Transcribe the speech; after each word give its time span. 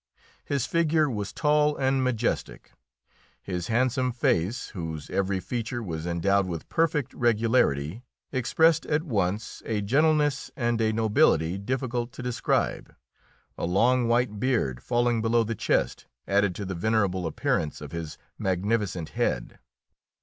His 0.43 0.65
figure 0.65 1.07
was 1.07 1.31
tall 1.31 1.77
and 1.77 2.03
majestic; 2.03 2.71
his 3.39 3.67
handsome 3.67 4.11
face, 4.11 4.69
whose 4.69 5.11
every 5.11 5.39
feature 5.39 5.83
was 5.83 6.07
endowed 6.07 6.47
with 6.47 6.67
perfect 6.69 7.13
regularity, 7.13 8.01
expressed 8.31 8.87
at 8.87 9.03
once 9.03 9.61
a 9.63 9.79
gentleness 9.79 10.49
and 10.55 10.81
a 10.81 10.91
nobility 10.91 11.59
difficult 11.59 12.11
to 12.13 12.23
describe; 12.23 12.95
a 13.59 13.67
long 13.67 14.07
white 14.07 14.39
beard, 14.39 14.81
falling 14.81 15.21
below 15.21 15.43
the 15.43 15.53
chest, 15.53 16.07
added 16.27 16.55
to 16.55 16.65
the 16.65 16.73
venerable 16.73 17.27
appearance 17.27 17.79
of 17.79 17.91
his 17.91 18.17
magnificent 18.39 19.09
head. 19.09 19.59